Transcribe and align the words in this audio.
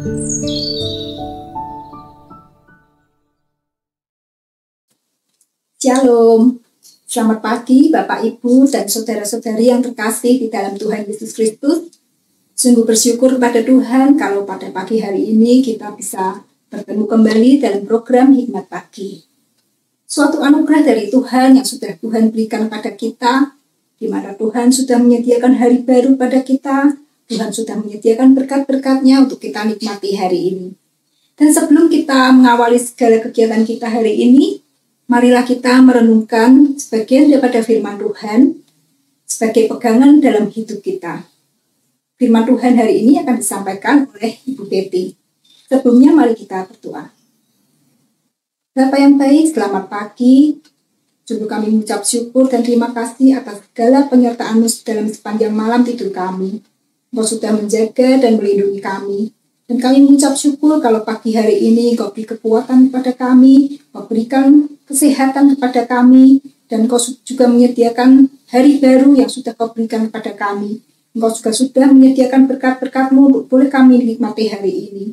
Shalom, 0.00 0.16
selamat 7.04 7.44
pagi 7.44 7.92
Bapak 7.92 8.24
Ibu 8.24 8.64
dan 8.64 8.88
saudara-saudari 8.88 9.68
yang 9.68 9.84
terkasih 9.84 10.40
di 10.40 10.48
dalam 10.48 10.80
Tuhan 10.80 11.04
Yesus 11.04 11.36
Kristus. 11.36 12.00
Sungguh 12.56 12.88
bersyukur 12.88 13.36
kepada 13.36 13.60
Tuhan 13.60 14.16
kalau 14.16 14.48
pada 14.48 14.72
pagi 14.72 15.04
hari 15.04 15.36
ini 15.36 15.60
kita 15.60 15.92
bisa 15.92 16.48
bertemu 16.72 17.04
kembali 17.04 17.60
dalam 17.60 17.84
program 17.84 18.32
Hikmat 18.32 18.72
Pagi. 18.72 19.20
Suatu 20.08 20.40
anugerah 20.40 20.80
dari 20.80 21.12
Tuhan 21.12 21.60
yang 21.60 21.68
sudah 21.68 21.92
Tuhan 22.00 22.32
berikan 22.32 22.72
pada 22.72 22.96
kita, 22.96 23.52
di 24.00 24.08
mana 24.08 24.32
Tuhan 24.32 24.72
sudah 24.72 24.96
menyediakan 24.96 25.60
hari 25.60 25.84
baru 25.84 26.16
pada 26.16 26.40
kita, 26.40 26.96
Tuhan 27.30 27.54
sudah 27.54 27.78
menyediakan 27.78 28.34
berkat-berkatnya 28.34 29.22
untuk 29.22 29.38
kita 29.38 29.62
nikmati 29.62 30.18
hari 30.18 30.50
ini. 30.50 30.68
Dan 31.38 31.54
sebelum 31.54 31.86
kita 31.86 32.34
mengawali 32.34 32.76
segala 32.82 33.22
kegiatan 33.22 33.62
kita 33.62 33.86
hari 33.86 34.18
ini, 34.18 34.58
marilah 35.06 35.46
kita 35.46 35.78
merenungkan 35.78 36.74
sebagian 36.74 37.30
daripada 37.30 37.62
firman 37.62 38.02
Tuhan 38.02 38.60
sebagai 39.22 39.70
pegangan 39.70 40.18
dalam 40.18 40.50
hidup 40.50 40.82
kita. 40.82 41.22
Firman 42.18 42.44
Tuhan 42.50 42.74
hari 42.74 43.06
ini 43.06 43.22
akan 43.22 43.38
disampaikan 43.38 44.10
oleh 44.10 44.42
Ibu 44.50 44.66
Betty. 44.66 45.14
Sebelumnya 45.70 46.10
mari 46.10 46.34
kita 46.34 46.66
berdoa. 46.66 47.14
Bapak 48.74 48.98
yang 48.98 49.14
baik, 49.14 49.54
selamat 49.54 49.86
pagi. 49.86 50.58
Sungguh 51.22 51.46
kami 51.46 51.70
mengucap 51.70 52.02
syukur 52.02 52.50
dan 52.50 52.66
terima 52.66 52.90
kasih 52.90 53.38
atas 53.38 53.62
segala 53.70 54.10
penyertaan-Mu 54.10 54.66
dalam 54.82 55.06
sepanjang 55.06 55.54
malam 55.54 55.86
tidur 55.86 56.10
kami. 56.10 56.58
Engkau 57.10 57.26
sudah 57.26 57.50
menjaga 57.50 58.22
dan 58.22 58.38
melindungi 58.38 58.78
kami. 58.78 59.34
Dan 59.66 59.82
kami 59.82 59.98
mengucap 60.02 60.38
syukur 60.38 60.78
kalau 60.78 61.02
pagi 61.02 61.34
hari 61.34 61.58
ini 61.58 61.98
Engkau 61.98 62.14
beri 62.14 62.22
kekuatan 62.22 62.86
kepada 62.86 63.10
kami, 63.18 63.82
Engkau 63.90 64.06
berikan 64.06 64.70
kesehatan 64.86 65.58
kepada 65.58 65.90
kami, 65.90 66.38
dan 66.70 66.86
Engkau 66.86 67.02
juga 67.26 67.50
menyediakan 67.50 68.30
hari 68.54 68.78
baru 68.78 69.18
yang 69.18 69.26
sudah 69.26 69.58
Kau 69.58 69.74
berikan 69.74 70.06
kepada 70.06 70.38
kami. 70.38 70.86
Engkau 71.10 71.34
juga 71.34 71.50
sudah 71.50 71.90
menyediakan 71.90 72.46
berkat-berkat-Mu 72.46 73.22
untuk 73.26 73.44
boleh 73.50 73.66
kami 73.66 74.06
nikmati 74.06 74.46
hari 74.46 74.90
ini. 74.94 75.06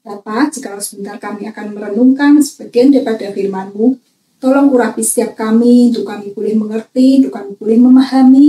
Bapak, 0.00 0.56
jika 0.56 0.80
sebentar 0.80 1.20
kami 1.20 1.48
akan 1.48 1.76
merenungkan 1.76 2.40
sebagian 2.40 2.88
daripada 2.88 3.28
firman-Mu, 3.28 4.00
tolong 4.40 4.72
urapi 4.72 5.04
setiap 5.04 5.36
kami 5.36 5.92
untuk 5.92 6.08
kami 6.08 6.32
boleh 6.32 6.56
mengerti, 6.56 7.20
untuk 7.20 7.36
kami 7.36 7.52
boleh 7.56 7.78
memahami 7.80 8.48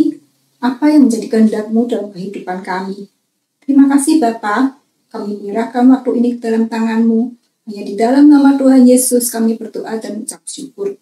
apa 0.66 0.90
yang 0.90 1.06
menjadi 1.06 1.28
kehendak-Mu 1.30 1.86
dalam 1.86 2.10
kehidupan 2.10 2.66
kami. 2.66 3.06
Terima 3.62 3.86
kasih 3.86 4.18
Bapak, 4.18 4.82
kami 5.14 5.38
menyerahkan 5.38 5.86
waktu 5.94 6.10
ini 6.18 6.30
ke 6.38 6.40
dalam 6.42 6.66
tangan-Mu. 6.66 7.38
Hanya 7.66 7.82
di 7.82 7.94
dalam 7.98 8.30
nama 8.30 8.54
Tuhan 8.58 8.86
Yesus 8.86 9.30
kami 9.34 9.58
berdoa 9.58 9.98
dan 9.98 10.22
mengucap 10.22 10.42
syukur. 10.46 10.98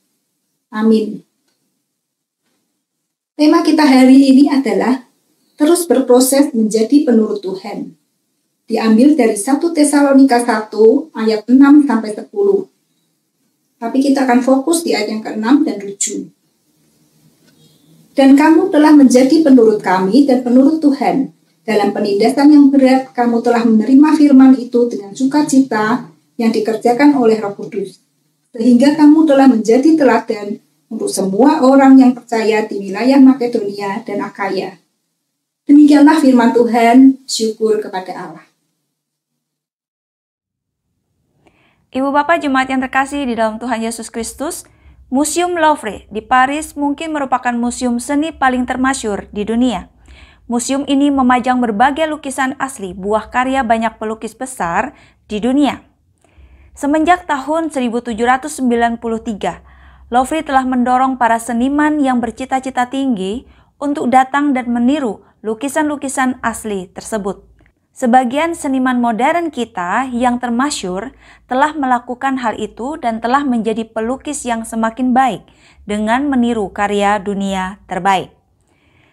Amin. 0.72 1.23
Tema 3.36 3.66
kita 3.66 3.84
hari 3.84 4.31
ini 4.31 4.47
adalah 4.47 5.03
terus 5.59 5.84
berproses 5.89 6.53
menjadi 6.56 7.03
penurut 7.03 7.44
Tuhan. 7.44 7.97
Diambil 8.64 9.17
dari 9.19 9.36
1 9.36 9.59
Tesalonika 9.59 10.39
1 10.39 10.72
ayat 11.17 11.44
6 11.50 11.84
sampai 11.84 12.11
10. 12.16 12.30
Tapi 13.84 13.97
kita 14.00 14.23
akan 14.23 14.39
fokus 14.39 14.88
di 14.88 14.95
ayat 14.95 15.19
yang 15.19 15.23
ke-6 15.25 15.67
dan 15.67 15.78
7. 15.84 16.42
Dan 18.14 18.38
kamu 18.38 18.69
telah 18.69 18.94
menjadi 18.94 19.42
penurut 19.42 19.81
kami 19.81 20.29
dan 20.29 20.46
penurut 20.46 20.78
Tuhan, 20.78 21.34
dalam 21.63 21.96
penindasan 21.96 22.51
yang 22.51 22.69
berat, 22.69 23.09
kamu 23.16 23.41
telah 23.41 23.63
menerima 23.66 24.09
firman 24.19 24.53
itu 24.59 24.85
dengan 24.85 25.16
sukacita 25.18 26.12
yang 26.38 26.52
dikerjakan 26.52 27.16
oleh 27.16 27.40
Roh 27.40 27.57
Kudus, 27.57 28.03
sehingga 28.52 28.94
kamu 28.94 29.23
telah 29.23 29.47
menjadi 29.47 29.96
teladan 29.96 30.59
untuk 30.91 31.07
semua 31.09 31.63
orang 31.66 31.97
yang 31.97 32.12
percaya 32.12 32.68
di 32.68 32.84
wilayah 32.84 33.18
Makedonia 33.18 34.03
dan 34.06 34.22
Akaya. 34.22 34.78
Demikianlah 35.63 36.19
firman 36.19 36.52
Tuhan, 36.52 37.23
syukur 37.25 37.79
kepada 37.79 38.12
Allah. 38.12 38.46
Ibu 41.96 42.12
Bapak 42.12 42.44
Jemaat 42.44 42.68
yang 42.68 42.84
terkasih 42.84 43.23
di 43.23 43.40
dalam 43.40 43.56
Tuhan 43.56 43.79
Yesus 43.79 44.12
Kristus, 44.12 44.68
Museum 45.12 45.56
Louvre 45.59 46.08
di 46.08 46.24
Paris 46.24 46.80
mungkin 46.80 47.12
merupakan 47.12 47.52
museum 47.52 48.00
seni 48.00 48.31
paling 48.31 48.64
termasyur 48.64 49.28
di 49.36 49.44
dunia. 49.44 49.91
Museum 50.47 50.84
ini 50.88 51.08
memajang 51.08 51.64
berbagai 51.64 52.08
lukisan 52.08 52.56
asli 52.59 52.91
buah 52.91 53.31
karya 53.31 53.64
banyak 53.64 53.96
pelukis 54.00 54.36
besar 54.36 54.91
di 55.31 55.40
dunia. 55.40 55.84
Semenjak 56.74 57.30
tahun 57.30 57.69
1793, 57.69 58.64
Louvre 60.09 60.41
telah 60.41 60.66
mendorong 60.66 61.22
para 61.22 61.38
seniman 61.38 62.02
yang 62.02 62.18
bercita-cita 62.18 62.90
tinggi 62.90 63.46
untuk 63.78 64.09
datang 64.09 64.52
dan 64.52 64.72
meniru 64.74 65.22
lukisan-lukisan 65.46 66.41
asli 66.41 66.90
tersebut. 66.90 67.53
Sebagian 67.93 68.57
seniman 68.57 68.97
modern 68.97 69.53
kita 69.53 70.09
yang 70.09 70.41
termasyur 70.41 71.13
telah 71.45 71.77
melakukan 71.77 72.41
hal 72.41 72.57
itu 72.57 72.97
dan 72.97 73.21
telah 73.21 73.45
menjadi 73.45 73.85
pelukis 73.85 74.49
yang 74.49 74.65
semakin 74.65 75.13
baik 75.13 75.45
dengan 75.85 76.25
meniru 76.25 76.73
karya 76.73 77.21
dunia 77.21 77.77
terbaik. 77.85 78.33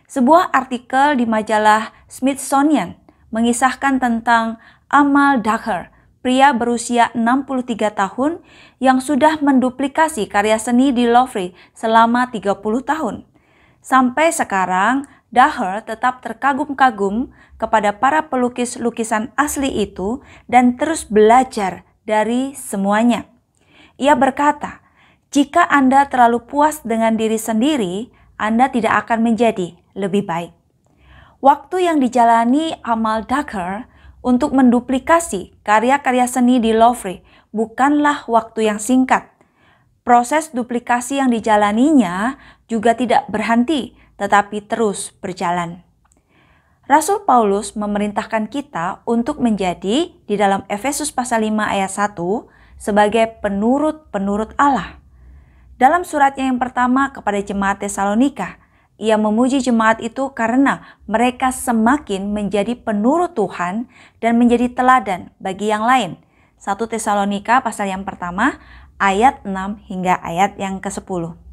Sebuah 0.08 0.48
artikel 0.56 1.20
di 1.20 1.28
majalah 1.28 1.92
Smithsonian 2.08 2.96
mengisahkan 3.28 4.00
tentang 4.00 4.56
Amal 4.88 5.44
Dacher, 5.44 5.92
pria 6.24 6.56
berusia 6.56 7.12
63 7.12 7.92
tahun 7.92 8.40
yang 8.80 9.04
sudah 9.04 9.44
menduplikasi 9.44 10.24
karya 10.24 10.56
seni 10.56 10.88
di 10.88 11.04
Louvre 11.04 11.52
selama 11.76 12.32
30 12.32 12.56
tahun. 12.80 13.28
Sampai 13.84 14.32
sekarang, 14.32 15.04
Daher 15.30 15.86
tetap 15.86 16.26
terkagum-kagum 16.26 17.30
kepada 17.54 17.94
para 17.94 18.26
pelukis 18.26 18.74
lukisan 18.78 19.30
asli 19.38 19.70
itu 19.86 20.22
dan 20.50 20.74
terus 20.74 21.06
belajar 21.06 21.86
dari 22.02 22.58
semuanya. 22.58 23.30
Ia 23.94 24.18
berkata, 24.18 24.82
"Jika 25.30 25.70
Anda 25.70 26.10
terlalu 26.10 26.42
puas 26.50 26.82
dengan 26.82 27.14
diri 27.14 27.38
sendiri, 27.38 28.10
Anda 28.34 28.74
tidak 28.74 29.06
akan 29.06 29.22
menjadi 29.22 29.78
lebih 29.94 30.26
baik. 30.26 30.52
Waktu 31.40 31.88
yang 31.88 31.98
dijalani 32.04 32.76
Amal 32.84 33.24
Daker 33.24 33.88
untuk 34.20 34.52
menduplikasi 34.52 35.56
karya-karya 35.64 36.28
seni 36.28 36.60
di 36.60 36.76
Louvre 36.76 37.24
bukanlah 37.56 38.28
waktu 38.28 38.68
yang 38.68 38.76
singkat. 38.76 39.28
Proses 40.04 40.52
duplikasi 40.52 41.20
yang 41.20 41.32
dijalaninya 41.32 42.36
juga 42.68 42.96
tidak 42.96 43.28
berhenti, 43.32 43.96
tetapi 44.20 44.68
terus 44.68 45.16
berjalan. 45.24 45.80
Rasul 46.84 47.24
Paulus 47.24 47.72
memerintahkan 47.72 48.52
kita 48.52 49.00
untuk 49.08 49.40
menjadi 49.40 50.12
di 50.12 50.34
dalam 50.36 50.68
Efesus 50.68 51.08
pasal 51.08 51.48
5 51.48 51.56
ayat 51.64 51.88
1 51.88 52.18
sebagai 52.76 53.40
penurut-penurut 53.40 54.52
Allah. 54.60 55.00
Dalam 55.80 56.04
suratnya 56.04 56.52
yang 56.52 56.60
pertama 56.60 57.08
kepada 57.08 57.40
jemaat 57.40 57.80
Tesalonika, 57.80 58.60
ia 59.00 59.16
memuji 59.16 59.64
jemaat 59.64 60.04
itu 60.04 60.28
karena 60.36 60.84
mereka 61.08 61.48
semakin 61.54 62.36
menjadi 62.36 62.76
penurut 62.76 63.32
Tuhan 63.32 63.88
dan 64.20 64.36
menjadi 64.36 64.68
teladan 64.68 65.32
bagi 65.40 65.72
yang 65.72 65.88
lain. 65.88 66.20
1 66.60 66.76
Tesalonika 66.84 67.64
pasal 67.64 67.88
yang 67.88 68.04
pertama 68.04 68.60
ayat 69.00 69.40
6 69.48 69.80
hingga 69.88 70.20
ayat 70.20 70.60
yang 70.60 70.84
ke-10. 70.84 71.49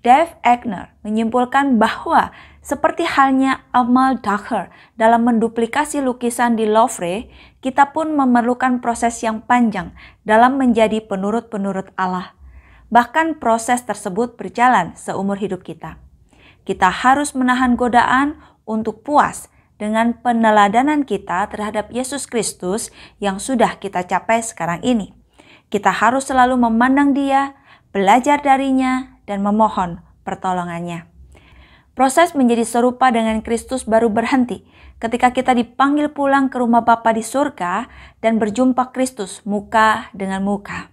Dave 0.00 0.36
Egner 0.40 0.96
menyimpulkan 1.04 1.76
bahwa 1.76 2.32
seperti 2.64 3.04
halnya 3.04 3.64
Amal 3.72 4.20
Dacher 4.20 4.72
dalam 4.96 5.28
menduplikasi 5.28 6.00
lukisan 6.00 6.56
di 6.56 6.64
Louvre, 6.64 7.28
kita 7.60 7.92
pun 7.92 8.16
memerlukan 8.16 8.80
proses 8.80 9.20
yang 9.20 9.44
panjang 9.44 9.92
dalam 10.24 10.56
menjadi 10.56 11.04
penurut-penurut 11.04 11.92
Allah. 12.00 12.32
Bahkan 12.88 13.38
proses 13.38 13.84
tersebut 13.84 14.40
berjalan 14.40 14.96
seumur 14.96 15.36
hidup 15.36 15.64
kita 15.64 16.00
kita 16.64 16.86
harus 16.86 17.34
menahan 17.34 17.74
godaan 17.74 18.38
untuk 18.68 19.02
puas 19.02 19.50
dengan 19.80 20.14
peneladanan 20.14 21.08
kita 21.08 21.48
terhadap 21.50 21.90
Yesus 21.90 22.30
Kristus 22.30 22.92
yang 23.18 23.40
sudah 23.40 23.80
kita 23.80 24.04
capai 24.06 24.44
sekarang 24.44 24.84
ini. 24.84 25.16
Kita 25.66 25.90
harus 25.90 26.30
selalu 26.30 26.60
memandang 26.60 27.10
Dia, 27.10 27.58
belajar 27.90 28.38
darinya, 28.38 29.09
dan 29.24 29.44
memohon 29.44 30.00
pertolongannya. 30.22 31.08
Proses 31.98 32.32
menjadi 32.32 32.64
serupa 32.64 33.12
dengan 33.12 33.44
Kristus 33.44 33.84
baru 33.84 34.08
berhenti 34.08 34.64
ketika 35.02 35.32
kita 35.34 35.52
dipanggil 35.56 36.12
pulang 36.12 36.48
ke 36.48 36.56
rumah 36.60 36.84
Bapa 36.84 37.12
di 37.12 37.24
surga 37.24 37.88
dan 38.24 38.40
berjumpa 38.40 38.94
Kristus 38.94 39.42
muka 39.44 40.08
dengan 40.16 40.40
muka. 40.44 40.92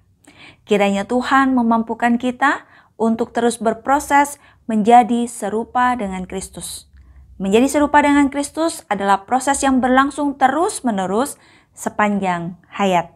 Kiranya 0.68 1.08
Tuhan 1.08 1.56
memampukan 1.56 2.20
kita 2.20 2.68
untuk 3.00 3.32
terus 3.32 3.62
berproses 3.62 4.42
menjadi 4.68 5.30
serupa 5.30 5.96
dengan 5.96 6.28
Kristus. 6.28 6.90
Menjadi 7.38 7.70
serupa 7.70 8.02
dengan 8.02 8.34
Kristus 8.34 8.82
adalah 8.90 9.30
proses 9.30 9.62
yang 9.62 9.78
berlangsung 9.78 10.36
terus-menerus 10.42 11.38
sepanjang 11.78 12.58
hayat. 12.74 13.14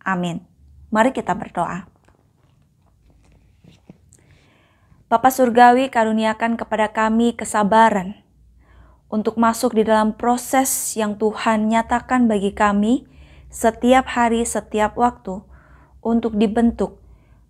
Amin. 0.00 0.42
Mari 0.88 1.12
kita 1.12 1.36
berdoa. 1.36 1.84
Bapa 5.10 5.26
Surgawi 5.34 5.90
karuniakan 5.90 6.54
kepada 6.54 6.94
kami 6.94 7.34
kesabaran 7.34 8.14
untuk 9.10 9.42
masuk 9.42 9.74
di 9.74 9.82
dalam 9.82 10.14
proses 10.14 10.70
yang 10.94 11.18
Tuhan 11.18 11.66
nyatakan 11.66 12.30
bagi 12.30 12.54
kami 12.54 13.10
setiap 13.50 14.06
hari, 14.06 14.46
setiap 14.46 14.94
waktu, 14.94 15.42
untuk 15.98 16.38
dibentuk 16.38 17.02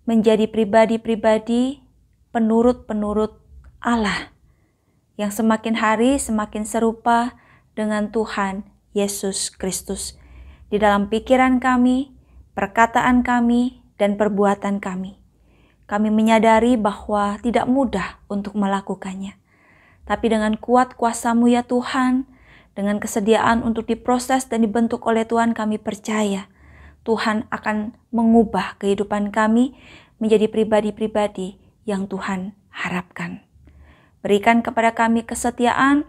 menjadi 0.09 0.49
pribadi-pribadi 0.49 1.85
penurut-penurut 2.33 3.37
Allah 3.77 4.33
yang 5.21 5.29
semakin 5.29 5.77
hari 5.77 6.17
semakin 6.17 6.65
serupa 6.65 7.37
dengan 7.77 8.09
Tuhan 8.09 8.65
Yesus 8.97 9.53
Kristus 9.53 10.17
di 10.73 10.81
dalam 10.81 11.13
pikiran 11.13 11.61
kami, 11.61 12.09
perkataan 12.57 13.21
kami, 13.21 13.85
dan 14.01 14.17
perbuatan 14.17 14.81
kami. 14.81 15.20
Kami 15.91 16.07
menyadari 16.07 16.79
bahwa 16.79 17.35
tidak 17.43 17.67
mudah 17.67 18.23
untuk 18.31 18.55
melakukannya. 18.55 19.35
Tapi 20.07 20.31
dengan 20.31 20.55
kuat 20.55 20.95
kuasamu 20.95 21.51
ya 21.51 21.67
Tuhan, 21.67 22.31
dengan 22.71 23.03
kesediaan 23.03 23.67
untuk 23.67 23.91
diproses 23.91 24.47
dan 24.47 24.63
dibentuk 24.63 25.03
oleh 25.03 25.27
Tuhan 25.27 25.51
kami 25.51 25.75
percaya 25.75 26.47
Tuhan 27.01 27.49
akan 27.49 27.97
mengubah 28.13 28.77
kehidupan 28.77 29.33
kami 29.33 29.73
menjadi 30.21 30.45
pribadi-pribadi 30.47 31.57
yang 31.89 32.05
Tuhan 32.05 32.53
harapkan. 32.69 33.41
Berikan 34.21 34.61
kepada 34.61 34.93
kami 34.93 35.25
kesetiaan 35.25 36.05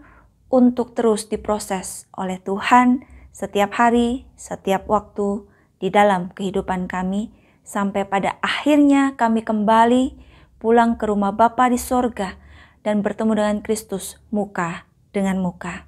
untuk 0.53 0.93
terus 0.93 1.25
diproses 1.25 2.05
oleh 2.13 2.37
Tuhan 2.37 3.01
setiap 3.33 3.73
hari, 3.73 4.29
setiap 4.37 4.85
waktu 4.85 5.49
di 5.81 5.89
dalam 5.89 6.29
kehidupan 6.37 6.85
kami, 6.85 7.33
sampai 7.63 8.05
pada 8.05 8.35
akhirnya 8.43 9.15
kami 9.15 9.41
kembali 9.41 10.19
pulang 10.59 10.95
ke 10.99 11.07
rumah 11.07 11.35
Bapa 11.35 11.67
di 11.67 11.79
sorga 11.79 12.39
dan 12.83 12.99
bertemu 13.03 13.33
dengan 13.35 13.57
Kristus 13.63 14.19
muka 14.31 14.87
dengan 15.15 15.39
muka. 15.39 15.87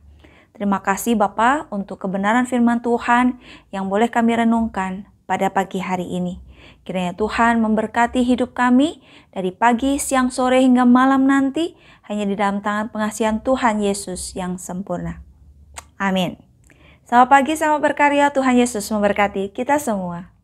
Terima 0.55 0.79
kasih 0.79 1.19
Bapa 1.19 1.67
untuk 1.67 1.99
kebenaran 1.99 2.47
firman 2.47 2.79
Tuhan 2.79 3.43
yang 3.75 3.91
boleh 3.91 4.07
kami 4.07 4.39
renungkan 4.39 5.03
pada 5.27 5.51
pagi 5.51 5.83
hari 5.83 6.07
ini. 6.15 6.39
Kiranya 6.87 7.17
Tuhan 7.17 7.59
memberkati 7.59 8.23
hidup 8.23 8.55
kami 8.55 9.03
dari 9.33 9.51
pagi, 9.51 9.97
siang, 9.97 10.31
sore 10.31 10.61
hingga 10.63 10.87
malam 10.87 11.27
nanti 11.27 11.75
hanya 12.07 12.23
di 12.29 12.37
dalam 12.37 12.61
tangan 12.61 12.93
pengasihan 12.93 13.41
Tuhan 13.41 13.81
Yesus 13.81 14.37
yang 14.37 14.55
sempurna. 14.61 15.19
Amin. 15.97 16.37
Selamat 17.05 17.29
pagi, 17.29 17.53
selamat 17.57 17.81
berkarya. 17.81 18.31
Tuhan 18.33 18.57
Yesus 18.57 18.85
memberkati 18.89 19.53
kita 19.53 19.81
semua. 19.81 20.34